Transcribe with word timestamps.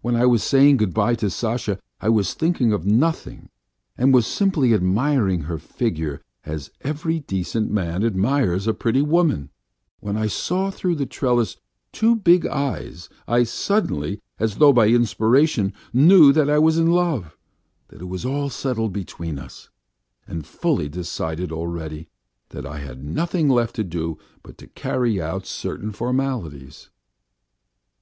When 0.00 0.16
I 0.16 0.24
was 0.24 0.42
saying 0.42 0.78
good 0.78 0.94
bye 0.94 1.14
to 1.16 1.28
Sasha 1.28 1.78
I 2.00 2.08
was 2.08 2.32
thinking 2.32 2.72
of 2.72 2.86
nothing 2.86 3.50
and 3.98 4.14
was 4.14 4.26
simply 4.26 4.72
admiring 4.72 5.42
her 5.42 5.58
figure 5.58 6.22
as 6.46 6.70
every 6.80 7.20
decent 7.20 7.70
man 7.70 8.02
admires 8.02 8.66
a 8.66 8.72
pretty 8.72 9.02
woman; 9.02 9.50
when 10.00 10.16
I 10.16 10.26
saw 10.26 10.70
through 10.70 10.94
the 10.94 11.04
trellis 11.04 11.58
two 11.92 12.16
big 12.16 12.46
eyes, 12.46 13.10
I 13.26 13.42
suddenly, 13.44 14.22
as 14.38 14.56
though 14.56 14.72
by 14.72 14.86
inspiration, 14.88 15.74
knew 15.92 16.32
that 16.32 16.48
I 16.48 16.58
was 16.58 16.78
in 16.78 16.90
love, 16.90 17.36
that 17.88 18.00
it 18.00 18.06
was 18.08 18.24
all 18.24 18.48
settled 18.48 18.94
between 18.94 19.38
us, 19.38 19.68
and 20.26 20.46
fully 20.46 20.88
decided 20.88 21.52
already, 21.52 22.08
that 22.48 22.64
I 22.64 22.78
had 22.78 23.04
nothing 23.04 23.50
left 23.50 23.76
to 23.76 23.84
do 23.84 24.16
but 24.42 24.56
to 24.56 24.66
carry 24.66 25.20
out 25.20 25.44
certain 25.44 25.92
formalities. 25.92 26.88